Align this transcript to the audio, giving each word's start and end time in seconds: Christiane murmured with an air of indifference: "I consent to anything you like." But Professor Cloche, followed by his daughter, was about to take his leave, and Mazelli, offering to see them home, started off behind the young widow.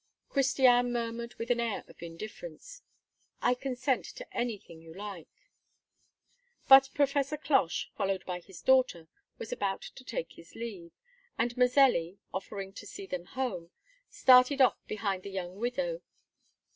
Christiane 0.29 0.91
murmured 0.91 1.35
with 1.35 1.51
an 1.51 1.59
air 1.59 1.83
of 1.87 2.01
indifference: 2.01 2.81
"I 3.39 3.53
consent 3.53 4.03
to 4.15 4.25
anything 4.35 4.81
you 4.81 4.95
like." 4.95 5.29
But 6.67 6.89
Professor 6.95 7.37
Cloche, 7.37 7.91
followed 7.95 8.25
by 8.25 8.39
his 8.39 8.63
daughter, 8.63 9.09
was 9.37 9.51
about 9.51 9.83
to 9.83 10.03
take 10.03 10.31
his 10.31 10.55
leave, 10.55 10.91
and 11.37 11.55
Mazelli, 11.55 12.17
offering 12.33 12.73
to 12.73 12.87
see 12.87 13.05
them 13.05 13.25
home, 13.25 13.69
started 14.09 14.59
off 14.59 14.83
behind 14.87 15.21
the 15.21 15.29
young 15.29 15.57
widow. 15.57 16.01